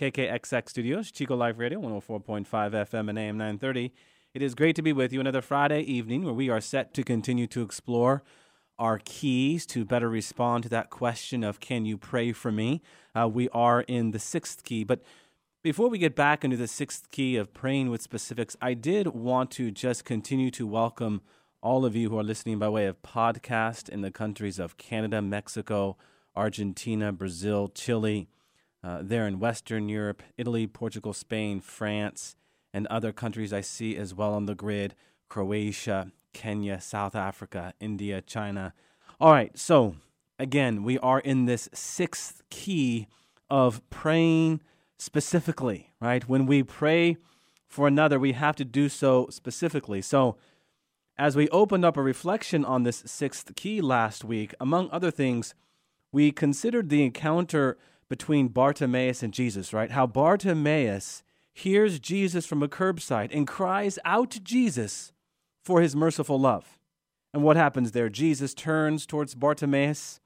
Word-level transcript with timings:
KKXX 0.00 0.70
Studios, 0.70 1.10
Chico 1.10 1.36
Live 1.36 1.58
Radio, 1.58 1.78
104.5 1.78 2.46
FM 2.46 3.10
and 3.10 3.18
AM 3.18 3.36
930. 3.36 3.92
It 4.32 4.40
is 4.40 4.54
great 4.54 4.74
to 4.76 4.82
be 4.82 4.92
with 4.92 5.12
you 5.12 5.20
another 5.20 5.42
Friday 5.42 5.82
evening 5.82 6.24
where 6.24 6.32
we 6.32 6.48
are 6.48 6.62
set 6.62 6.94
to 6.94 7.04
continue 7.04 7.46
to 7.48 7.60
explore 7.60 8.22
our 8.78 8.98
keys 9.04 9.66
to 9.66 9.84
better 9.84 10.08
respond 10.08 10.62
to 10.62 10.70
that 10.70 10.88
question 10.88 11.44
of 11.44 11.60
can 11.60 11.84
you 11.84 11.98
pray 11.98 12.32
for 12.32 12.50
me? 12.50 12.80
Uh, 13.14 13.28
we 13.28 13.50
are 13.50 13.82
in 13.82 14.12
the 14.12 14.18
sixth 14.18 14.64
key. 14.64 14.82
But 14.82 15.02
before 15.62 15.90
we 15.90 15.98
get 15.98 16.16
back 16.16 16.42
into 16.42 16.56
the 16.56 16.68
sixth 16.68 17.10
key 17.10 17.36
of 17.36 17.52
praying 17.52 17.90
with 17.90 18.00
specifics, 18.00 18.56
I 18.62 18.72
did 18.72 19.08
want 19.08 19.50
to 19.52 19.70
just 19.70 20.06
continue 20.06 20.50
to 20.52 20.66
welcome 20.66 21.20
all 21.60 21.84
of 21.84 21.94
you 21.94 22.08
who 22.08 22.18
are 22.18 22.24
listening 22.24 22.58
by 22.58 22.70
way 22.70 22.86
of 22.86 23.02
podcast 23.02 23.90
in 23.90 24.00
the 24.00 24.10
countries 24.10 24.58
of 24.58 24.78
Canada, 24.78 25.20
Mexico, 25.20 25.98
Argentina, 26.34 27.12
Brazil, 27.12 27.68
Chile 27.68 28.26
uh, 28.84 29.00
there 29.02 29.26
in 29.26 29.38
Western 29.38 29.88
Europe, 29.88 30.22
Italy, 30.36 30.66
Portugal, 30.66 31.12
Spain, 31.12 31.60
France, 31.60 32.36
and 32.74 32.86
other 32.88 33.12
countries 33.12 33.52
I 33.52 33.60
see 33.60 33.96
as 33.96 34.14
well 34.14 34.34
on 34.34 34.46
the 34.46 34.54
grid 34.54 34.94
Croatia, 35.28 36.12
Kenya, 36.32 36.80
South 36.80 37.14
Africa, 37.14 37.74
India, 37.80 38.20
China. 38.20 38.74
All 39.20 39.32
right, 39.32 39.56
so 39.56 39.96
again, 40.38 40.82
we 40.82 40.98
are 40.98 41.20
in 41.20 41.46
this 41.46 41.68
sixth 41.72 42.42
key 42.50 43.06
of 43.48 43.88
praying 43.90 44.60
specifically, 44.98 45.92
right? 46.00 46.28
When 46.28 46.46
we 46.46 46.62
pray 46.62 47.16
for 47.66 47.86
another, 47.86 48.18
we 48.18 48.32
have 48.32 48.56
to 48.56 48.64
do 48.64 48.88
so 48.88 49.28
specifically. 49.30 50.02
So, 50.02 50.36
as 51.18 51.36
we 51.36 51.48
opened 51.50 51.84
up 51.84 51.96
a 51.96 52.02
reflection 52.02 52.64
on 52.64 52.82
this 52.82 53.02
sixth 53.06 53.54
key 53.54 53.80
last 53.80 54.24
week, 54.24 54.54
among 54.58 54.90
other 54.90 55.10
things, 55.10 55.54
we 56.10 56.32
considered 56.32 56.88
the 56.88 57.04
encounter 57.04 57.76
between 58.12 58.48
Bartimaeus 58.48 59.22
and 59.22 59.32
Jesus, 59.32 59.72
right? 59.72 59.90
How 59.90 60.06
Bartimaeus 60.06 61.22
hears 61.54 61.98
Jesus 61.98 62.44
from 62.44 62.62
a 62.62 62.68
curbside 62.68 63.30
and 63.32 63.48
cries 63.48 63.98
out 64.04 64.30
to 64.32 64.40
Jesus 64.40 65.14
for 65.64 65.80
his 65.80 65.96
merciful 65.96 66.38
love. 66.38 66.78
And 67.32 67.42
what 67.42 67.56
happens 67.56 67.92
there? 67.92 68.10
Jesus 68.10 68.52
turns 68.52 69.06
towards 69.06 69.34
Bartimaeus 69.34 70.20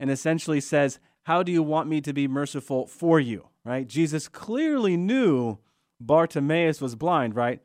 and 0.00 0.10
essentially 0.10 0.62
says, 0.62 0.98
How 1.24 1.42
do 1.42 1.52
you 1.52 1.62
want 1.62 1.90
me 1.90 2.00
to 2.00 2.14
be 2.14 2.26
merciful 2.26 2.86
for 2.86 3.20
you? 3.20 3.48
Right? 3.66 3.86
Jesus 3.86 4.28
clearly 4.28 4.96
knew 4.96 5.58
Bartimaeus 6.00 6.80
was 6.80 6.94
blind, 6.94 7.36
right? 7.36 7.60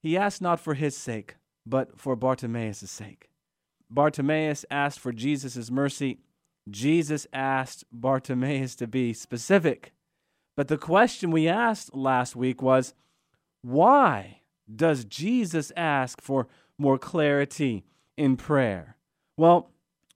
He 0.00 0.16
asked 0.16 0.40
not 0.40 0.60
for 0.60 0.74
his 0.74 0.96
sake, 0.96 1.34
but 1.66 1.98
for 1.98 2.14
Bartimaeus' 2.14 2.88
sake. 2.88 3.28
Bartimaeus 3.90 4.64
asked 4.70 5.00
for 5.00 5.10
Jesus' 5.10 5.68
mercy 5.68 6.20
Jesus 6.70 7.26
asked 7.32 7.84
Bartimaeus 7.92 8.74
to 8.76 8.86
be 8.86 9.12
specific. 9.12 9.92
But 10.56 10.68
the 10.68 10.78
question 10.78 11.30
we 11.30 11.48
asked 11.48 11.94
last 11.94 12.34
week 12.34 12.60
was 12.60 12.94
why 13.62 14.42
does 14.74 15.04
Jesus 15.04 15.72
ask 15.76 16.20
for 16.20 16.48
more 16.78 16.98
clarity 16.98 17.84
in 18.16 18.36
prayer? 18.36 18.96
Well, 19.36 19.70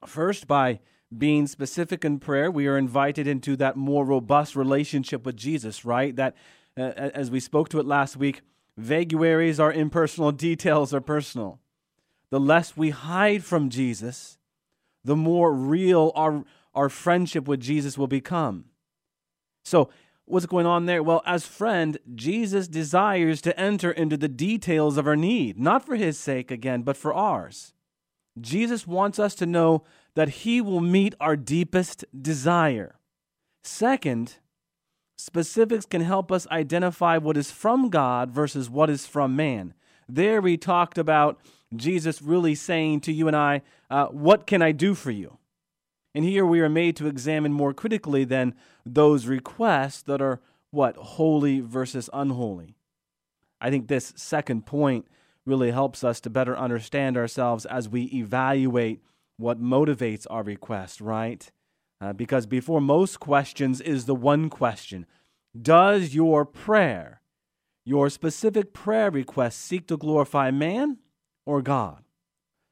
first, 0.06 0.46
by 0.46 0.80
being 1.16 1.46
specific 1.46 2.04
in 2.04 2.18
prayer, 2.18 2.50
we 2.50 2.66
are 2.66 2.78
invited 2.78 3.26
into 3.26 3.56
that 3.56 3.76
more 3.76 4.04
robust 4.04 4.56
relationship 4.56 5.26
with 5.26 5.36
Jesus, 5.36 5.84
right? 5.84 6.14
That, 6.16 6.34
uh, 6.76 6.82
as 6.82 7.30
we 7.30 7.40
spoke 7.40 7.68
to 7.70 7.80
it 7.80 7.86
last 7.86 8.16
week, 8.16 8.42
vaguaries 8.76 9.60
are 9.60 9.72
impersonal, 9.72 10.32
details 10.32 10.94
are 10.94 11.00
personal. 11.00 11.60
The 12.30 12.40
less 12.40 12.76
we 12.76 12.90
hide 12.90 13.44
from 13.44 13.68
Jesus, 13.68 14.38
the 15.04 15.16
more 15.16 15.52
real 15.52 16.12
our, 16.14 16.44
our 16.74 16.88
friendship 16.88 17.48
with 17.48 17.60
Jesus 17.60 17.98
will 17.98 18.06
become. 18.06 18.66
So, 19.64 19.90
what's 20.24 20.46
going 20.46 20.66
on 20.66 20.86
there? 20.86 21.02
Well, 21.02 21.22
as 21.26 21.46
friend, 21.46 21.98
Jesus 22.14 22.68
desires 22.68 23.40
to 23.42 23.58
enter 23.58 23.90
into 23.90 24.16
the 24.16 24.28
details 24.28 24.96
of 24.96 25.06
our 25.06 25.16
need, 25.16 25.58
not 25.58 25.84
for 25.84 25.96
his 25.96 26.18
sake 26.18 26.50
again, 26.50 26.82
but 26.82 26.96
for 26.96 27.12
ours. 27.12 27.74
Jesus 28.40 28.86
wants 28.86 29.18
us 29.18 29.34
to 29.36 29.46
know 29.46 29.84
that 30.14 30.28
he 30.30 30.60
will 30.60 30.80
meet 30.80 31.14
our 31.20 31.36
deepest 31.36 32.04
desire. 32.18 32.96
Second, 33.62 34.36
specifics 35.16 35.86
can 35.86 36.00
help 36.00 36.32
us 36.32 36.46
identify 36.48 37.18
what 37.18 37.36
is 37.36 37.50
from 37.50 37.90
God 37.90 38.30
versus 38.30 38.68
what 38.68 38.90
is 38.90 39.06
from 39.06 39.36
man. 39.36 39.74
There 40.08 40.40
we 40.40 40.56
talked 40.56 40.98
about 40.98 41.38
Jesus 41.74 42.22
really 42.22 42.54
saying 42.54 43.00
to 43.02 43.12
you 43.12 43.26
and 43.26 43.36
I, 43.36 43.62
uh, 43.90 44.06
What 44.06 44.46
can 44.46 44.62
I 44.62 44.72
do 44.72 44.94
for 44.94 45.10
you? 45.10 45.38
And 46.14 46.24
here 46.24 46.44
we 46.44 46.60
are 46.60 46.68
made 46.68 46.96
to 46.96 47.06
examine 47.06 47.52
more 47.52 47.72
critically 47.72 48.24
than 48.24 48.54
those 48.84 49.26
requests 49.26 50.02
that 50.02 50.20
are 50.20 50.40
what? 50.70 50.96
Holy 50.96 51.60
versus 51.60 52.10
unholy. 52.12 52.76
I 53.60 53.70
think 53.70 53.88
this 53.88 54.12
second 54.16 54.66
point 54.66 55.06
really 55.46 55.70
helps 55.70 56.04
us 56.04 56.20
to 56.20 56.30
better 56.30 56.56
understand 56.56 57.16
ourselves 57.16 57.66
as 57.66 57.88
we 57.88 58.04
evaluate 58.04 59.02
what 59.36 59.60
motivates 59.60 60.26
our 60.30 60.42
request, 60.42 61.00
right? 61.00 61.50
Uh, 62.00 62.12
because 62.12 62.46
before 62.46 62.80
most 62.80 63.20
questions 63.20 63.80
is 63.80 64.06
the 64.06 64.14
one 64.14 64.50
question 64.50 65.06
Does 65.60 66.14
your 66.14 66.44
prayer, 66.44 67.20
your 67.84 68.10
specific 68.10 68.72
prayer 68.72 69.10
request, 69.10 69.60
seek 69.60 69.86
to 69.88 69.96
glorify 69.96 70.50
man 70.50 70.98
or 71.46 71.62
God. 71.62 72.04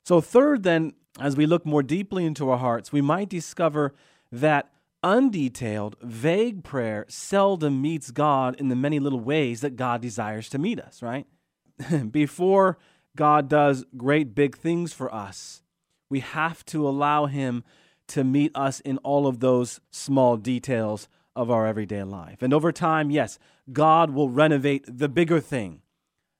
So, 0.05 0.21
third, 0.21 0.63
then, 0.63 0.93
as 1.19 1.37
we 1.37 1.47
look 1.47 1.67
more 1.67 1.83
deeply 1.83 2.25
into 2.25 2.51
our 2.51 2.59
hearts, 2.59 2.93
we 2.93 3.01
might 3.01 3.29
discover 3.29 3.95
that 4.33 4.71
undetailed, 5.03 5.95
vague 6.03 6.63
prayer 6.63 7.07
seldom 7.09 7.81
meets 7.81 8.11
God 8.11 8.55
in 8.57 8.69
the 8.69 8.77
many 8.77 8.99
little 8.99 9.21
ways 9.21 9.61
that 9.61 9.77
God 9.77 10.01
desires 10.01 10.49
to 10.51 10.59
meet 10.59 10.81
us, 10.81 11.03
right? 11.03 11.27
Before 12.11 12.79
God 13.17 13.49
does 13.49 13.85
great 13.97 14.35
big 14.35 14.57
things 14.57 14.93
for 14.93 15.13
us, 15.15 15.63
we 16.09 16.21
have 16.21 16.65
to 16.67 16.87
allow 16.87 17.27
Him 17.27 17.65
to 18.09 18.25
meet 18.25 18.53
us 18.55 18.81
in 18.81 18.99
all 18.99 19.27
of 19.27 19.41
those 19.41 19.81
small 19.91 20.37
details 20.37 21.09
of 21.37 21.51
our 21.51 21.67
everyday 21.67 22.03
life. 22.03 22.43
And 22.43 22.53
over 22.53 22.73
time, 22.73 23.11
yes, 23.11 23.39
God 23.73 24.11
will 24.11 24.29
renovate 24.29 24.85
the 24.87 25.09
bigger 25.09 25.41
thing. 25.41 25.83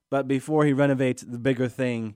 But 0.09 0.27
before 0.27 0.65
He 0.65 0.73
renovates 0.73 1.23
the 1.23 1.39
bigger 1.39 1.69
thing, 1.69 2.15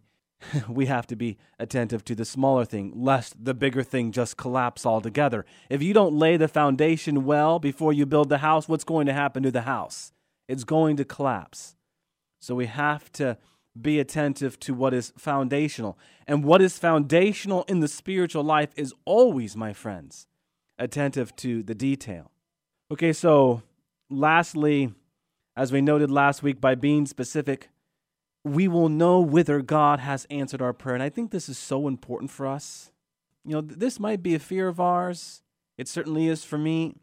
we 0.70 0.86
have 0.86 1.08
to 1.08 1.16
be 1.16 1.38
attentive 1.60 2.04
to 2.06 2.16
the 2.16 2.26
smaller 2.26 2.66
thing, 2.66 2.92
lest 2.96 3.44
the 3.44 3.54
bigger 3.54 3.84
thing 3.84 4.12
just 4.12 4.38
collapse 4.38 4.86
altogether. 4.86 5.46
If 5.70 5.82
you 5.82 5.94
don't 5.94 6.14
lay 6.14 6.38
the 6.38 6.48
foundation 6.48 7.26
well 7.26 7.60
before 7.60 7.94
you 7.94 8.06
build 8.06 8.30
the 8.30 8.40
house, 8.40 8.68
what's 8.68 8.84
going 8.84 9.08
to 9.08 9.14
happen 9.14 9.44
to 9.44 9.52
the 9.52 9.62
house? 9.62 10.12
It's 10.48 10.64
going 10.64 10.98
to 10.98 11.06
collapse. 11.06 11.76
So 12.40 12.56
we 12.56 12.68
have 12.68 13.12
to 13.14 13.38
be 13.80 14.00
attentive 14.00 14.60
to 14.62 14.74
what 14.74 14.94
is 14.94 15.14
foundational. 15.18 15.98
And 16.28 16.44
what 16.44 16.62
is 16.62 16.78
foundational 16.78 17.64
in 17.64 17.80
the 17.80 17.88
spiritual 17.88 18.44
life 18.44 18.70
is 18.76 18.94
always, 19.06 19.56
my 19.56 19.74
friends, 19.74 20.28
attentive 20.78 21.36
to 21.38 21.64
the 21.64 21.76
detail. 21.76 22.32
Okay, 22.92 23.14
so 23.14 23.64
lastly, 24.10 24.94
as 25.58 25.72
we 25.72 25.82
noted 25.82 26.12
last 26.12 26.44
week, 26.44 26.62
by 26.62 26.76
being 26.76 27.06
specific, 27.06 27.70
we 28.46 28.68
will 28.68 28.90
know 28.90 29.20
whether 29.20 29.62
God 29.62 30.00
has 30.00 30.26
answered 30.30 30.62
our 30.62 30.72
prayer. 30.72 30.94
And 30.94 31.04
I 31.04 31.10
think 31.10 31.32
this 31.32 31.50
is 31.50 31.58
so 31.58 31.88
important 31.88 32.30
for 32.30 32.46
us. 32.46 32.92
You 33.44 33.54
know, 33.54 33.62
this 33.62 34.00
might 34.00 34.22
be 34.22 34.36
a 34.36 34.40
fear 34.40 34.68
of 34.68 34.80
ours. 34.80 35.42
It 35.80 35.88
certainly 35.88 36.28
is 36.28 36.44
for 36.44 36.60
me. 36.60 36.94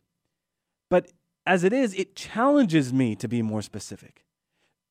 But 0.89 1.11
as 1.44 1.65
it 1.65 1.73
is, 1.73 1.94
it 1.94 2.15
challenges 2.15 2.93
me 2.93 3.17
to 3.17 3.27
be 3.27 3.43
more 3.43 3.61
specific. 3.61 4.25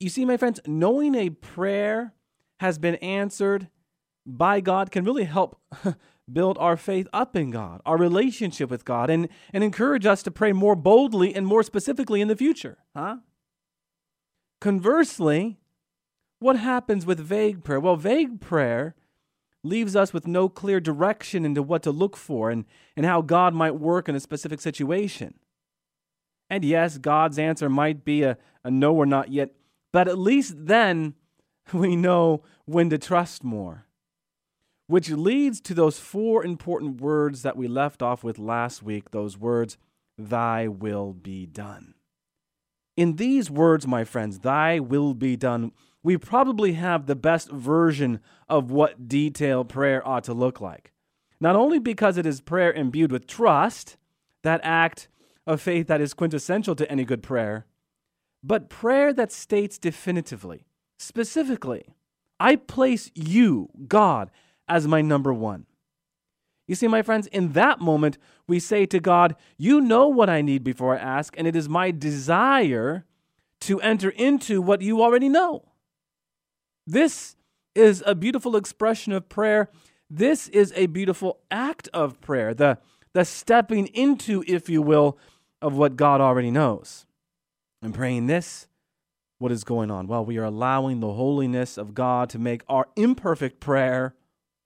You 0.02 0.10
see, 0.10 0.26
my 0.26 0.36
friends, 0.36 0.60
knowing 0.68 1.16
a 1.16 1.30
prayer 1.30 2.14
has 2.60 2.78
been 2.78 2.96
answered 2.96 3.70
by 4.26 4.60
God 4.60 4.92
can 4.92 5.06
really 5.06 5.24
help 5.24 5.58
build 6.32 6.58
our 6.58 6.76
faith 6.76 7.08
up 7.14 7.36
in 7.36 7.52
God, 7.52 7.82
our 7.86 7.98
relationship 7.98 8.70
with 8.70 8.84
God, 8.84 9.10
and, 9.10 9.30
and 9.54 9.64
encourage 9.64 10.06
us 10.06 10.22
to 10.24 10.32
pray 10.32 10.52
more 10.52 10.76
boldly 10.76 11.34
and 11.34 11.48
more 11.48 11.64
specifically 11.64 12.20
in 12.20 12.28
the 12.28 12.36
future. 12.36 12.80
Huh? 12.96 13.18
Conversely, 14.60 15.61
what 16.42 16.58
happens 16.58 17.06
with 17.06 17.20
vague 17.20 17.64
prayer? 17.64 17.80
Well, 17.80 17.96
vague 17.96 18.42
prayer 18.42 18.96
leaves 19.64 19.96
us 19.96 20.12
with 20.12 20.26
no 20.26 20.50
clear 20.50 20.80
direction 20.80 21.46
into 21.46 21.62
what 21.62 21.84
to 21.84 21.92
look 21.92 22.18
for 22.18 22.50
and, 22.50 22.66
and 22.98 23.06
how 23.06 23.22
God 23.22 23.54
might 23.54 23.76
work 23.76 24.10
in 24.10 24.16
a 24.16 24.20
specific 24.20 24.60
situation. 24.60 25.36
And 26.50 26.66
yes, 26.66 26.98
God's 26.98 27.38
answer 27.38 27.70
might 27.70 28.04
be 28.04 28.24
a, 28.24 28.38
a 28.64 28.72
no 28.72 28.94
or 28.96 29.06
not 29.06 29.32
yet 29.32 29.52
But 29.94 30.08
at 30.08 30.18
least 30.18 30.56
then 30.58 31.14
we 31.74 31.96
know 31.96 32.42
when 32.66 32.90
to 32.90 32.98
trust 32.98 33.44
more. 33.44 33.86
Which 34.88 35.10
leads 35.12 35.62
to 35.62 35.74
those 35.74 36.00
four 36.00 36.44
important 36.44 37.00
words 37.00 37.44
that 37.44 37.56
we 37.56 37.68
left 37.68 38.02
off 38.02 38.24
with 38.24 38.40
last 38.40 38.82
week 38.82 39.12
those 39.12 39.38
words, 39.38 39.78
Thy 40.18 40.68
will 40.68 41.14
be 41.14 41.46
done. 41.46 41.94
In 42.98 43.16
these 43.16 43.50
words, 43.50 43.88
my 43.88 44.04
friends, 44.04 44.40
Thy 44.40 44.80
will 44.80 45.14
be 45.14 45.38
done, 45.38 45.72
we 46.04 46.18
probably 46.18 46.74
have 46.74 47.06
the 47.06 47.16
best 47.16 47.52
version 47.52 48.20
of 48.50 48.72
what 48.72 49.08
detailed 49.08 49.70
prayer 49.70 50.06
ought 50.08 50.24
to 50.26 50.34
look 50.34 50.60
like. 50.60 50.92
Not 51.40 51.56
only 51.56 51.80
because 51.80 52.18
it 52.18 52.26
is 52.26 52.42
prayer 52.42 52.72
imbued 52.72 53.12
with 53.12 53.28
trust, 53.28 53.98
that 54.44 54.62
act 54.64 55.08
of 55.46 55.62
faith 55.62 55.88
that 55.88 56.02
is 56.02 56.14
quintessential 56.14 56.76
to 56.76 56.92
any 56.92 57.06
good 57.06 57.24
prayer, 57.24 57.66
but 58.44 58.70
prayer 58.70 59.14
that 59.14 59.32
states 59.32 59.78
definitively, 59.78 60.66
specifically, 60.98 61.96
I 62.40 62.56
place 62.56 63.12
you, 63.14 63.70
God, 63.88 64.32
as 64.68 64.88
my 64.88 65.02
number 65.02 65.34
one. 65.34 65.66
You 66.68 66.76
see, 66.76 66.88
my 66.88 67.02
friends, 67.02 67.28
in 67.28 67.52
that 67.52 67.82
moment, 67.82 68.18
we 68.48 68.60
say 68.60 68.86
to 68.88 69.00
God, 69.00 69.36
You 69.58 69.82
know 69.82 70.08
what 70.08 70.30
I 70.30 70.42
need 70.42 70.64
before 70.64 70.98
I 70.98 71.02
ask, 71.02 71.36
and 71.38 71.48
it 71.48 71.56
is 71.56 71.68
my 71.68 71.92
desire 71.92 73.06
to 73.62 73.82
enter 73.82 74.10
into 74.10 74.62
what 74.62 74.82
you 74.82 75.02
already 75.02 75.30
know. 75.30 75.71
This 76.92 77.38
is 77.74 78.04
a 78.06 78.14
beautiful 78.14 78.58
expression 78.58 79.14
of 79.14 79.30
prayer. 79.30 79.70
This 80.10 80.50
is 80.50 80.74
a 80.76 80.88
beautiful 80.88 81.40
act 81.50 81.88
of 81.94 82.20
prayer, 82.20 82.54
the, 82.54 82.80
the 83.14 83.24
stepping 83.24 83.88
into, 83.88 84.44
if 84.46 84.68
you 84.68 84.82
will, 84.82 85.18
of 85.62 85.78
what 85.78 85.96
God 85.96 86.20
already 86.20 86.52
knows. 86.52 87.06
And 87.82 87.94
praying 87.94 88.28
this, 88.28 88.68
what 89.40 89.54
is 89.54 89.64
going 89.64 89.90
on? 89.90 90.08
Well, 90.08 90.26
we 90.26 90.38
are 90.38 90.44
allowing 90.44 91.00
the 91.00 91.14
holiness 91.14 91.78
of 91.78 91.94
God 91.94 92.30
to 92.32 92.40
make 92.40 92.62
our 92.68 92.90
imperfect 92.98 93.62
prayer 93.62 94.14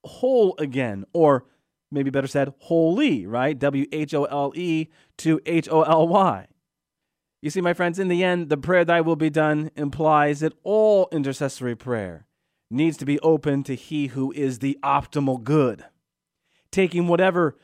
whole 0.03 0.55
again, 0.57 1.05
or 1.13 1.45
maybe 1.91 2.09
better 2.09 2.25
said, 2.25 2.55
holy, 2.57 3.27
right? 3.27 3.59
W 3.59 3.85
H 3.91 4.15
O 4.15 4.23
L 4.23 4.51
E 4.55 4.87
to 5.17 5.39
H 5.45 5.69
O 5.69 5.83
L 5.83 6.07
Y. 6.07 6.47
You 7.45 7.51
see, 7.51 7.61
my 7.61 7.75
friends, 7.75 7.99
in 7.99 8.07
the 8.07 8.23
end, 8.23 8.49
the 8.49 8.57
prayer 8.57 8.83
thy 8.83 9.01
will 9.01 9.15
be 9.15 9.29
done 9.29 9.69
implies 9.75 10.39
that 10.39 10.57
all 10.63 11.07
intercessory 11.11 11.75
prayer 11.75 12.25
needs 12.71 12.97
to 12.97 13.05
be 13.05 13.19
open 13.19 13.61
to 13.65 13.75
he 13.75 14.07
who 14.07 14.31
is 14.31 14.57
the 14.57 14.79
optimal 14.81 15.43
good. 15.43 15.85
Taking 16.71 17.07
whatever 17.07 17.55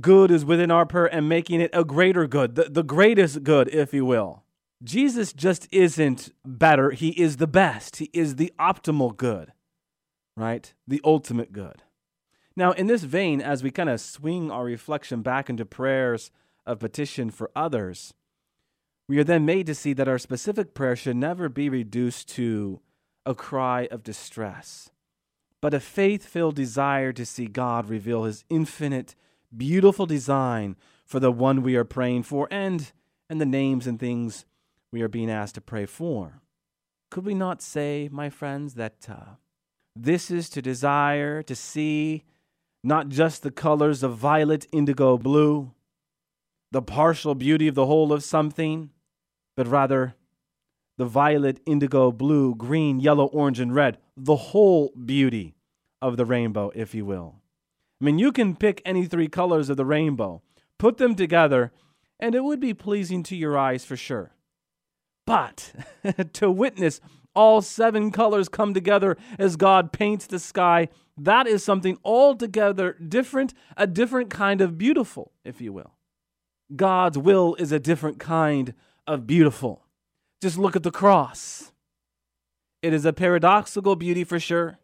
good 0.00 0.30
is 0.30 0.44
within 0.44 0.70
our 0.70 0.86
prayer 0.86 1.12
and 1.12 1.28
making 1.28 1.60
it 1.60 1.72
a 1.72 1.82
greater 1.82 2.28
good, 2.28 2.54
the, 2.54 2.70
the 2.70 2.84
greatest 2.84 3.42
good, 3.42 3.66
if 3.74 3.92
you 3.92 4.04
will. 4.04 4.44
Jesus 4.84 5.32
just 5.32 5.66
isn't 5.72 6.32
better, 6.44 6.92
he 6.92 7.08
is 7.20 7.38
the 7.38 7.48
best. 7.48 7.96
He 7.96 8.10
is 8.12 8.36
the 8.36 8.52
optimal 8.56 9.16
good, 9.16 9.52
right? 10.36 10.72
The 10.86 11.00
ultimate 11.02 11.50
good. 11.50 11.82
Now, 12.54 12.70
in 12.70 12.86
this 12.86 13.02
vein, 13.02 13.40
as 13.40 13.64
we 13.64 13.72
kind 13.72 13.90
of 13.90 14.00
swing 14.00 14.52
our 14.52 14.64
reflection 14.64 15.22
back 15.22 15.50
into 15.50 15.64
prayers 15.64 16.30
of 16.64 16.78
petition 16.78 17.30
for 17.30 17.50
others, 17.56 18.14
we 19.08 19.18
are 19.18 19.24
then 19.24 19.44
made 19.44 19.66
to 19.66 19.74
see 19.74 19.92
that 19.92 20.08
our 20.08 20.18
specific 20.18 20.74
prayer 20.74 20.96
should 20.96 21.16
never 21.16 21.48
be 21.48 21.68
reduced 21.68 22.28
to 22.30 22.80
a 23.26 23.34
cry 23.34 23.88
of 23.90 24.02
distress, 24.02 24.90
but 25.60 25.74
a 25.74 25.80
faith 25.80 26.26
filled 26.26 26.56
desire 26.56 27.12
to 27.12 27.26
see 27.26 27.46
God 27.46 27.88
reveal 27.88 28.24
his 28.24 28.44
infinite, 28.48 29.14
beautiful 29.54 30.06
design 30.06 30.76
for 31.04 31.20
the 31.20 31.32
one 31.32 31.62
we 31.62 31.76
are 31.76 31.84
praying 31.84 32.22
for 32.22 32.48
and, 32.50 32.92
and 33.28 33.40
the 33.40 33.46
names 33.46 33.86
and 33.86 33.98
things 33.98 34.46
we 34.90 35.02
are 35.02 35.08
being 35.08 35.30
asked 35.30 35.56
to 35.56 35.60
pray 35.60 35.86
for. 35.86 36.40
Could 37.10 37.24
we 37.24 37.34
not 37.34 37.62
say, 37.62 38.08
my 38.10 38.30
friends, 38.30 38.74
that 38.74 39.06
uh, 39.08 39.36
this 39.94 40.30
is 40.30 40.48
to 40.50 40.62
desire 40.62 41.42
to 41.42 41.54
see 41.54 42.24
not 42.82 43.08
just 43.08 43.42
the 43.42 43.50
colors 43.50 44.02
of 44.02 44.16
violet, 44.16 44.66
indigo, 44.72 45.16
blue, 45.16 45.72
the 46.70 46.82
partial 46.82 47.34
beauty 47.34 47.68
of 47.68 47.74
the 47.74 47.86
whole 47.86 48.12
of 48.12 48.24
something, 48.24 48.90
but 49.56 49.66
rather 49.66 50.14
the 50.96 51.04
violet, 51.06 51.60
indigo, 51.66 52.12
blue, 52.12 52.54
green, 52.54 53.00
yellow, 53.00 53.26
orange, 53.26 53.60
and 53.60 53.74
red, 53.74 53.98
the 54.16 54.36
whole 54.36 54.92
beauty 55.04 55.54
of 56.00 56.16
the 56.16 56.24
rainbow, 56.24 56.70
if 56.74 56.94
you 56.94 57.04
will. 57.04 57.36
I 58.00 58.04
mean, 58.04 58.18
you 58.18 58.32
can 58.32 58.56
pick 58.56 58.82
any 58.84 59.06
three 59.06 59.28
colors 59.28 59.70
of 59.70 59.76
the 59.76 59.84
rainbow, 59.84 60.42
put 60.78 60.98
them 60.98 61.14
together, 61.14 61.72
and 62.20 62.34
it 62.34 62.44
would 62.44 62.60
be 62.60 62.74
pleasing 62.74 63.22
to 63.24 63.36
your 63.36 63.56
eyes 63.56 63.84
for 63.84 63.96
sure. 63.96 64.32
But 65.26 65.72
to 66.34 66.50
witness 66.50 67.00
all 67.34 67.62
seven 67.62 68.10
colors 68.10 68.48
come 68.48 68.74
together 68.74 69.16
as 69.38 69.56
God 69.56 69.92
paints 69.92 70.26
the 70.26 70.38
sky, 70.38 70.88
that 71.16 71.46
is 71.46 71.64
something 71.64 71.98
altogether 72.04 72.92
different, 72.94 73.54
a 73.76 73.86
different 73.86 74.30
kind 74.30 74.60
of 74.60 74.78
beautiful, 74.78 75.32
if 75.44 75.60
you 75.60 75.72
will. 75.72 75.94
God's 76.74 77.18
will 77.18 77.54
is 77.56 77.72
a 77.72 77.78
different 77.78 78.18
kind 78.18 78.74
of 79.06 79.26
beautiful. 79.26 79.84
Just 80.40 80.58
look 80.58 80.76
at 80.76 80.82
the 80.82 80.90
cross. 80.90 81.72
It 82.82 82.92
is 82.92 83.04
a 83.04 83.12
paradoxical 83.12 83.96
beauty 83.96 84.24
for 84.24 84.38
sure, 84.38 84.78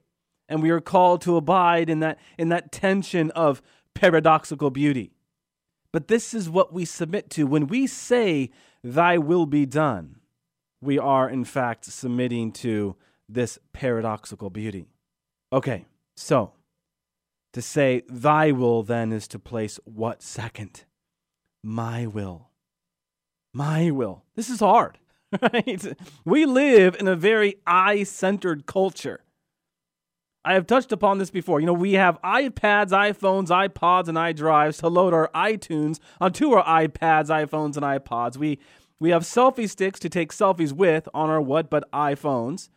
and 0.48 0.62
we 0.62 0.70
are 0.70 0.80
called 0.80 1.20
to 1.22 1.36
abide 1.36 1.90
in 1.90 2.00
that, 2.00 2.18
in 2.38 2.48
that 2.48 2.72
tension 2.72 3.30
of 3.32 3.60
paradoxical 3.94 4.70
beauty. 4.70 5.12
But 5.92 6.08
this 6.08 6.32
is 6.32 6.48
what 6.48 6.72
we 6.72 6.84
submit 6.84 7.30
to. 7.30 7.44
When 7.44 7.66
we 7.66 7.86
say, 7.86 8.50
Thy 8.82 9.18
will 9.18 9.44
be 9.46 9.66
done, 9.66 10.16
we 10.80 10.98
are 10.98 11.28
in 11.28 11.44
fact 11.44 11.84
submitting 11.84 12.52
to 12.52 12.96
this 13.28 13.58
paradoxical 13.72 14.50
beauty. 14.50 14.88
Okay, 15.52 15.84
so 16.16 16.52
to 17.52 17.60
say, 17.60 18.02
Thy 18.08 18.52
will 18.52 18.82
then 18.82 19.12
is 19.12 19.28
to 19.28 19.38
place 19.38 19.78
what 19.84 20.22
second? 20.22 20.84
My 21.62 22.06
will. 22.06 22.48
My 23.52 23.90
will. 23.90 24.24
This 24.34 24.48
is 24.48 24.60
hard. 24.60 24.98
right? 25.42 25.96
We 26.24 26.46
live 26.46 26.96
in 26.98 27.06
a 27.06 27.16
very 27.16 27.56
I 27.66 28.02
centered 28.02 28.66
culture. 28.66 29.20
I 30.44 30.54
have 30.54 30.66
touched 30.66 30.90
upon 30.90 31.18
this 31.18 31.30
before. 31.30 31.60
You 31.60 31.66
know, 31.66 31.74
we 31.74 31.92
have 31.94 32.20
iPads, 32.22 32.90
iPhones, 32.90 33.48
iPods, 33.48 34.08
and 34.08 34.16
iDrives 34.16 34.80
to 34.80 34.88
load 34.88 35.12
our 35.12 35.30
iTunes 35.34 35.98
onto 36.20 36.52
our 36.52 36.64
iPads, 36.64 37.26
iPhones, 37.26 37.76
and 37.76 37.84
iPods. 37.84 38.36
We 38.36 38.58
we 38.98 39.10
have 39.10 39.22
selfie 39.22 39.68
sticks 39.68 40.00
to 40.00 40.08
take 40.08 40.32
selfies 40.32 40.72
with 40.72 41.08
on 41.14 41.30
our 41.30 41.40
what 41.40 41.70
but 41.70 41.90
iPhones. 41.92 42.70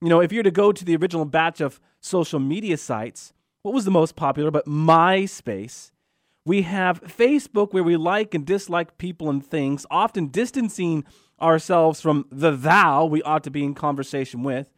You 0.00 0.08
know, 0.08 0.20
if 0.20 0.32
you're 0.32 0.42
to 0.42 0.50
go 0.50 0.72
to 0.72 0.84
the 0.84 0.96
original 0.96 1.24
batch 1.24 1.60
of 1.60 1.80
social 2.00 2.40
media 2.40 2.76
sites, 2.76 3.32
what 3.62 3.74
was 3.74 3.84
the 3.84 3.90
most 3.90 4.16
popular 4.16 4.50
but 4.50 4.66
MySpace? 4.66 5.91
We 6.44 6.62
have 6.62 7.02
Facebook 7.02 7.72
where 7.72 7.84
we 7.84 7.96
like 7.96 8.34
and 8.34 8.44
dislike 8.44 8.98
people 8.98 9.30
and 9.30 9.44
things, 9.44 9.86
often 9.90 10.28
distancing 10.28 11.04
ourselves 11.40 12.00
from 12.00 12.26
the 12.30 12.50
thou 12.50 13.04
we 13.04 13.22
ought 13.22 13.44
to 13.44 13.50
be 13.50 13.64
in 13.64 13.74
conversation 13.74 14.42
with. 14.42 14.68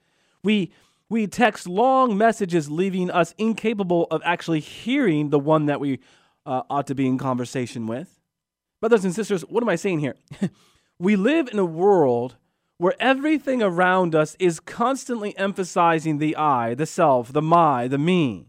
We 0.42 0.72
we 1.10 1.26
text 1.26 1.68
long 1.68 2.16
messages 2.16 2.70
leaving 2.70 3.10
us 3.10 3.34
incapable 3.38 4.06
of 4.10 4.22
actually 4.24 4.60
hearing 4.60 5.30
the 5.30 5.38
one 5.38 5.66
that 5.66 5.78
we 5.78 6.00
uh, 6.46 6.62
ought 6.70 6.86
to 6.86 6.94
be 6.94 7.06
in 7.06 7.18
conversation 7.18 7.86
with. 7.86 8.18
Brothers 8.80 9.04
and 9.04 9.14
sisters, 9.14 9.42
what 9.42 9.62
am 9.62 9.68
I 9.68 9.76
saying 9.76 10.00
here? 10.00 10.16
we 10.98 11.16
live 11.16 11.48
in 11.48 11.58
a 11.58 11.64
world 11.64 12.36
where 12.78 12.94
everything 12.98 13.62
around 13.62 14.14
us 14.14 14.34
is 14.38 14.60
constantly 14.60 15.36
emphasizing 15.38 16.18
the 16.18 16.36
I, 16.36 16.74
the 16.74 16.86
self, 16.86 17.32
the 17.32 17.42
my, 17.42 17.86
the 17.86 17.98
me. 17.98 18.48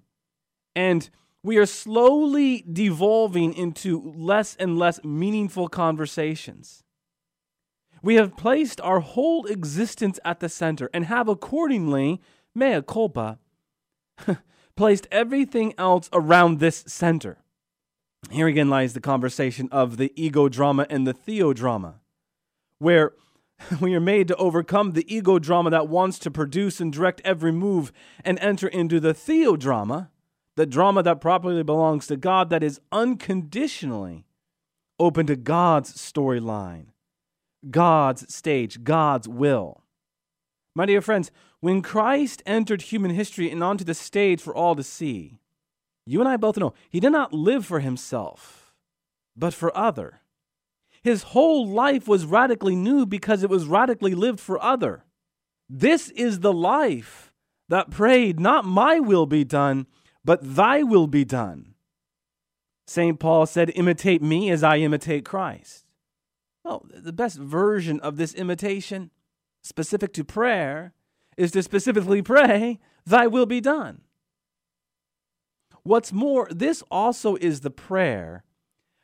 And 0.75 1.10
we 1.45 1.57
are 1.57 1.67
slowly 1.67 2.65
devolving 2.73 3.53
into 3.53 4.01
less 4.17 4.55
and 4.55 4.79
less 4.79 5.03
meaningful 5.03 5.67
conversations. 5.67 6.83
We 8.01 8.15
have 8.15 8.35
placed 8.35 8.81
our 8.81 8.99
whole 8.99 9.45
existence 9.45 10.19
at 10.25 10.39
the 10.39 10.49
center 10.49 10.89
and 10.91 11.05
have 11.05 11.27
accordingly, 11.27 12.19
mea 12.55 12.81
culpa, 12.81 13.37
placed 14.75 15.07
everything 15.11 15.75
else 15.77 16.09
around 16.11 16.59
this 16.59 16.83
center. 16.87 17.37
Here 18.31 18.47
again 18.47 18.71
lies 18.71 18.93
the 18.93 18.99
conversation 18.99 19.69
of 19.71 19.97
the 19.97 20.11
ego 20.15 20.49
drama 20.49 20.87
and 20.89 21.05
the 21.05 21.13
theodrama, 21.13 21.99
where 22.79 23.13
we 23.79 23.93
are 23.93 23.99
made 23.99 24.27
to 24.29 24.35
overcome 24.37 24.93
the 24.93 25.15
ego 25.15 25.37
drama 25.37 25.69
that 25.69 25.89
wants 25.89 26.17
to 26.19 26.31
produce 26.31 26.81
and 26.81 26.91
direct 26.91 27.21
every 27.23 27.51
move 27.51 27.91
and 28.23 28.39
enter 28.39 28.67
into 28.67 28.99
the 28.99 29.13
theodrama, 29.13 30.09
the 30.55 30.65
drama 30.65 31.03
that 31.03 31.21
properly 31.21 31.63
belongs 31.63 32.07
to 32.07 32.17
God, 32.17 32.50
that 32.50 32.63
is 32.63 32.79
unconditionally 32.91 34.25
open 35.00 35.25
to 35.27 35.35
God's 35.35 35.93
storyline 35.93 36.88
God's 37.71 38.33
stage, 38.33 38.83
God's 38.83 39.27
will. 39.27 39.81
My 40.75 40.85
dear 40.85 41.01
friends, 41.01 41.31
when 41.62 41.81
Christ 41.81 42.43
entered 42.45 42.83
human 42.83 43.12
history 43.12 43.50
and 43.50 43.63
onto 43.63 43.83
the 43.83 43.95
stage 43.95 44.39
for 44.39 44.53
all 44.53 44.75
to 44.75 44.83
see, 44.83 45.39
you 46.05 46.19
and 46.19 46.29
I 46.29 46.38
both 46.38 46.57
know 46.57 46.74
he 46.89 47.00
did 47.00 47.12
not 47.12 47.33
live 47.33 47.65
for 47.65 47.79
himself, 47.79 48.75
but 49.35 49.53
for 49.53 49.75
other. 49.75 50.21
His 51.01 51.24
whole 51.24 51.67
life 51.67 52.07
was 52.07 52.25
radically 52.25 52.75
new 52.75 53.05
because 53.05 53.43
it 53.43 53.50
was 53.50 53.65
radically 53.65 54.13
lived 54.13 54.39
for 54.39 54.62
other. 54.62 55.05
This 55.69 56.09
is 56.12 56.41
the 56.41 56.53
life 56.53 57.31
that 57.69 57.89
prayed, 57.89 58.39
Not 58.39 58.65
my 58.65 59.00
will 59.00 59.25
be 59.25 59.43
done, 59.43 59.88
but 60.25 60.39
thy 60.55 60.82
will 60.84 61.08
be 61.08 61.24
done. 61.24 61.75
St. 62.88 63.20
Paul 63.20 63.46
said, 63.46 63.72
Imitate 63.75 64.22
me 64.22 64.50
as 64.50 64.63
I 64.63 64.77
imitate 64.77 65.24
Christ. 65.24 65.86
Oh, 66.65 66.84
well, 66.91 67.01
the 67.01 67.13
best 67.13 67.38
version 67.38 68.00
of 68.00 68.17
this 68.17 68.34
imitation, 68.34 69.12
specific 69.62 70.12
to 70.13 70.24
prayer, 70.24 70.94
is 71.38 71.51
to 71.51 71.62
specifically 71.62 72.22
pray, 72.24 72.79
Thy 73.05 73.27
will 73.27 73.46
be 73.46 73.62
done. 73.62 74.01
What's 75.84 76.12
more, 76.12 76.48
this 76.50 76.84
also 76.89 77.36
is 77.36 77.62
the 77.62 77.70
prayer 77.70 78.44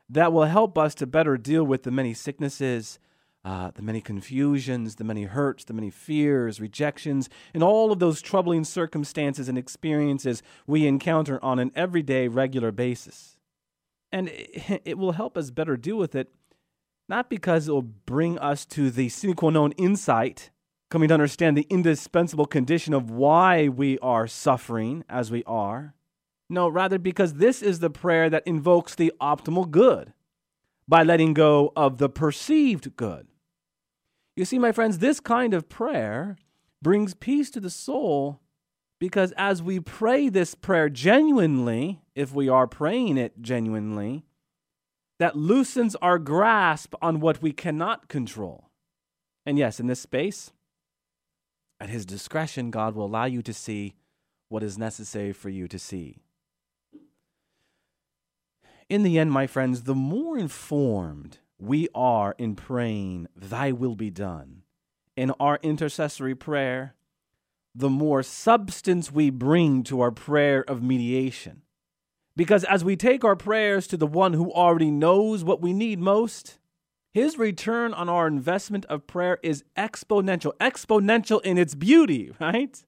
that 0.09 0.33
will 0.33 0.45
help 0.45 0.77
us 0.77 0.95
to 0.95 1.05
better 1.05 1.37
deal 1.37 1.63
with 1.63 1.83
the 1.83 1.91
many 1.91 2.15
sicknesses, 2.15 2.97
uh, 3.43 3.71
the 3.73 3.81
many 3.81 4.01
confusions, 4.01 4.95
the 4.95 5.03
many 5.03 5.23
hurts, 5.23 5.63
the 5.63 5.73
many 5.73 5.89
fears, 5.89 6.61
rejections, 6.61 7.27
and 7.53 7.63
all 7.63 7.91
of 7.91 7.99
those 7.99 8.21
troubling 8.21 8.63
circumstances 8.63 9.49
and 9.49 9.57
experiences 9.57 10.43
we 10.67 10.85
encounter 10.85 11.43
on 11.43 11.57
an 11.57 11.71
everyday, 11.75 12.27
regular 12.27 12.71
basis. 12.71 13.37
And 14.11 14.29
it 14.33 14.97
will 14.97 15.13
help 15.13 15.37
us 15.37 15.49
better 15.49 15.75
deal 15.75 15.97
with 15.97 16.13
it, 16.13 16.29
not 17.09 17.29
because 17.29 17.67
it 17.67 17.71
will 17.71 17.81
bring 17.81 18.37
us 18.37 18.65
to 18.67 18.91
the 18.91 19.09
sine 19.09 19.33
qua 19.33 19.49
non 19.49 19.71
insight, 19.73 20.51
coming 20.91 21.07
to 21.07 21.13
understand 21.13 21.57
the 21.57 21.67
indispensable 21.69 22.45
condition 22.45 22.93
of 22.93 23.09
why 23.09 23.67
we 23.69 23.97
are 23.99 24.27
suffering 24.27 25.03
as 25.09 25.31
we 25.31 25.43
are. 25.45 25.95
No, 26.47 26.67
rather 26.67 26.99
because 26.99 27.35
this 27.35 27.63
is 27.63 27.79
the 27.79 27.89
prayer 27.89 28.29
that 28.29 28.45
invokes 28.45 28.93
the 28.93 29.13
optimal 29.19 29.71
good 29.71 30.13
by 30.87 31.01
letting 31.01 31.33
go 31.33 31.71
of 31.75 31.97
the 31.97 32.09
perceived 32.09 32.97
good. 32.97 33.30
You 34.35 34.45
see, 34.45 34.59
my 34.59 34.71
friends, 34.71 34.99
this 34.99 35.19
kind 35.19 35.53
of 35.53 35.69
prayer 35.69 36.37
brings 36.81 37.13
peace 37.13 37.49
to 37.51 37.59
the 37.59 37.69
soul 37.69 38.39
because 38.99 39.33
as 39.37 39.61
we 39.63 39.79
pray 39.79 40.29
this 40.29 40.55
prayer 40.55 40.89
genuinely, 40.89 42.01
if 42.15 42.33
we 42.33 42.47
are 42.47 42.67
praying 42.67 43.17
it 43.17 43.41
genuinely, 43.41 44.23
that 45.19 45.35
loosens 45.35 45.95
our 45.97 46.17
grasp 46.17 46.93
on 47.01 47.19
what 47.19 47.41
we 47.41 47.51
cannot 47.51 48.07
control. 48.07 48.69
And 49.45 49.57
yes, 49.57 49.79
in 49.79 49.87
this 49.87 49.99
space, 49.99 50.51
at 51.79 51.89
His 51.89 52.05
discretion, 52.05 52.71
God 52.71 52.95
will 52.95 53.05
allow 53.05 53.25
you 53.25 53.41
to 53.41 53.53
see 53.53 53.95
what 54.49 54.63
is 54.63 54.77
necessary 54.77 55.33
for 55.33 55.49
you 55.49 55.67
to 55.67 55.79
see. 55.79 56.21
In 58.87 59.03
the 59.03 59.17
end, 59.17 59.31
my 59.31 59.47
friends, 59.47 59.83
the 59.83 59.95
more 59.95 60.37
informed 60.37 61.39
we 61.61 61.87
are 61.93 62.33
in 62.39 62.55
praying, 62.55 63.27
Thy 63.35 63.71
will 63.71 63.95
be 63.95 64.09
done, 64.09 64.63
in 65.15 65.31
our 65.39 65.59
intercessory 65.61 66.33
prayer, 66.33 66.95
the 67.75 67.89
more 67.89 68.23
substance 68.23 69.11
we 69.11 69.29
bring 69.29 69.83
to 69.83 70.01
our 70.01 70.11
prayer 70.11 70.63
of 70.67 70.81
mediation. 70.81 71.61
Because 72.35 72.63
as 72.63 72.83
we 72.83 72.95
take 72.95 73.23
our 73.23 73.35
prayers 73.35 73.85
to 73.87 73.97
the 73.97 74.07
one 74.07 74.33
who 74.33 74.51
already 74.51 74.89
knows 74.89 75.43
what 75.43 75.61
we 75.61 75.71
need 75.71 75.99
most, 75.99 76.57
his 77.13 77.37
return 77.37 77.93
on 77.93 78.09
our 78.09 78.25
investment 78.25 78.85
of 78.85 79.05
prayer 79.05 79.37
is 79.43 79.63
exponential, 79.77 80.53
exponential 80.57 81.41
in 81.43 81.57
its 81.59 81.75
beauty, 81.75 82.31
right? 82.39 82.83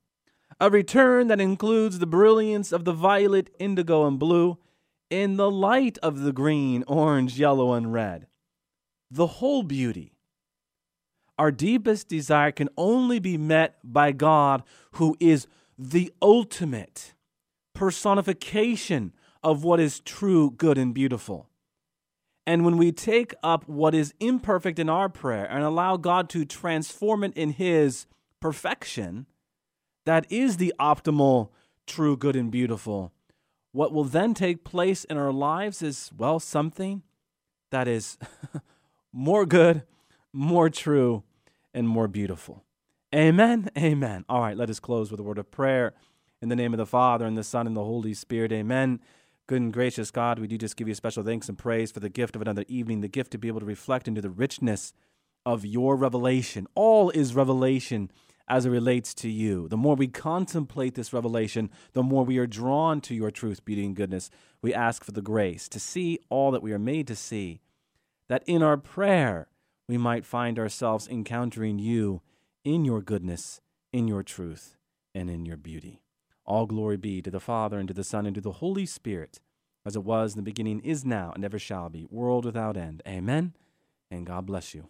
A 0.60 0.72
return 0.72 1.28
that 1.28 1.42
includes 1.42 2.00
the 2.00 2.08
brilliance 2.08 2.72
of 2.72 2.86
the 2.86 2.94
violet, 2.94 3.52
indigo, 3.60 4.08
and 4.08 4.18
blue 4.18 4.58
in 5.12 5.38
the 5.38 5.52
light 5.52 6.00
of 6.02 6.22
the 6.22 6.32
green, 6.32 6.84
orange, 6.88 7.38
yellow, 7.38 7.74
and 7.74 7.94
red 7.94 8.26
the 9.14 9.28
whole 9.28 9.62
beauty. 9.62 10.12
Our 11.38 11.52
deepest 11.52 12.08
desire 12.08 12.52
can 12.52 12.70
only 12.78 13.20
be 13.20 13.38
met 13.38 13.78
by 13.84 14.12
God, 14.12 14.64
who 14.94 15.16
is 15.20 15.48
the 15.78 16.12
ultimate 16.22 17.14
personification 17.76 19.14
of 19.44 19.64
what 19.64 19.80
is 19.80 20.00
true, 20.00 20.50
good, 20.52 20.78
and 20.80 20.94
beautiful. 20.94 21.50
And 22.48 22.66
when 22.66 22.78
we 22.78 22.92
take 22.92 23.34
up 23.44 23.68
what 23.68 23.94
is 23.94 24.14
imperfect 24.20 24.80
in 24.80 24.90
our 24.90 25.10
prayer 25.10 25.46
and 25.46 25.64
allow 25.64 25.96
God 25.96 26.28
to 26.30 26.44
transform 26.44 27.24
it 27.24 27.34
in 27.36 27.52
His 27.52 28.08
perfection, 28.40 29.28
that 30.06 30.26
is 30.32 30.58
the 30.58 30.74
optimal, 30.80 31.50
true, 31.86 32.18
good, 32.18 32.36
and 32.36 32.52
beautiful. 32.52 33.14
What 33.74 33.94
will 33.94 34.04
then 34.06 34.34
take 34.34 34.64
place 34.64 35.04
in 35.04 35.18
our 35.18 35.32
lives 35.32 35.82
is, 35.84 36.12
well, 36.16 36.40
something 36.40 37.04
that 37.72 37.88
is 37.88 38.18
more 39.14 39.46
good, 39.46 39.84
more 40.34 40.70
true, 40.70 41.24
and 41.74 41.88
more 41.88 42.08
beautiful. 42.08 42.64
Amen. 43.14 43.70
Amen. 43.78 44.26
All 44.28 44.42
right, 44.42 44.58
let 44.58 44.70
us 44.70 44.80
close 44.80 45.12
with 45.12 45.20
a 45.20 45.24
word 45.24 45.38
of 45.38 45.52
prayer. 45.52 45.94
In 46.42 46.50
the 46.50 46.56
name 46.56 46.74
of 46.74 46.78
the 46.78 46.86
Father, 46.86 47.26
and 47.26 47.38
the 47.38 47.44
Son, 47.44 47.68
and 47.68 47.76
the 47.76 47.84
Holy 47.84 48.14
Spirit. 48.14 48.52
Amen. 48.52 49.00
Good 49.48 49.62
and 49.62 49.72
gracious 49.72 50.10
God, 50.10 50.40
we 50.40 50.48
do 50.48 50.58
just 50.58 50.76
give 50.76 50.88
you 50.88 50.94
special 50.94 51.24
thanks 51.24 51.48
and 51.48 51.58
praise 51.58 51.92
for 51.92 52.00
the 52.00 52.10
gift 52.10 52.36
of 52.36 52.42
another 52.42 52.66
evening, 52.68 53.02
the 53.02 53.08
gift 53.08 53.32
to 53.32 53.38
be 53.38 53.48
able 53.48 53.60
to 53.60 53.66
reflect 53.66 54.08
into 54.08 54.22
the 54.22 54.30
richness 54.30 54.94
of 55.46 55.66
your 55.66 55.96
revelation. 55.96 56.66
All 56.76 57.10
is 57.12 57.36
revelation 57.36 58.10
as 58.48 58.66
it 58.66 58.70
relates 58.70 59.14
to 59.16 59.30
you. 59.30 59.68
The 59.68 59.78
more 59.78 59.96
we 59.96 60.08
contemplate 60.08 60.96
this 60.96 61.14
revelation, 61.14 61.70
the 61.94 62.04
more 62.04 62.24
we 62.24 62.38
are 62.38 62.48
drawn 62.48 63.00
to 63.02 63.16
your 63.16 63.32
truth, 63.32 63.64
beauty, 63.64 63.86
and 63.86 63.96
goodness. 63.96 64.30
We 64.62 64.74
ask 64.74 65.04
for 65.04 65.12
the 65.12 65.22
grace 65.22 65.68
to 65.70 65.80
see 65.80 66.20
all 66.30 66.52
that 66.52 66.64
we 66.64 66.74
are 66.74 66.80
made 66.80 67.08
to 67.08 67.16
see 67.16 67.62
that 68.30 68.44
in 68.46 68.62
our 68.64 68.78
prayer 68.78 69.48
we 69.88 69.98
might 69.98 70.26
find 70.26 70.58
ourselves 70.58 71.08
encountering 71.08 71.80
you 71.80 72.22
in 72.64 72.86
your 72.86 73.02
goodness, 73.02 73.62
in 73.92 74.08
your 74.08 74.24
truth, 74.24 74.78
and 75.14 75.30
in 75.30 75.46
your 75.46 75.58
beauty. 75.58 76.02
All 76.46 76.66
glory 76.66 76.98
be 76.98 77.22
to 77.22 77.32
the 77.32 77.40
Father, 77.40 77.78
and 77.78 77.88
to 77.88 77.94
the 77.94 78.04
Son, 78.04 78.26
and 78.26 78.36
to 78.36 78.42
the 78.42 78.54
Holy 78.54 78.86
Spirit, 78.86 79.40
as 79.86 79.96
it 79.96 80.04
was 80.04 80.34
in 80.34 80.38
the 80.38 80.44
beginning, 80.44 80.80
is 80.82 81.06
now, 81.06 81.32
and 81.34 81.44
ever 81.46 81.60
shall 81.60 81.90
be, 81.90 82.06
world 82.10 82.46
without 82.46 82.78
end. 82.78 83.02
Amen. 83.08 83.54
And 84.10 84.26
God 84.26 84.46
bless 84.46 84.74
you. 84.74 84.90